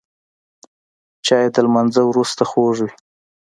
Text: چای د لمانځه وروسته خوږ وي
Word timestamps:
چای 1.25 1.45
د 1.53 1.55
لمانځه 1.65 2.01
وروسته 2.05 2.43
خوږ 2.49 2.75
وي 2.83 2.91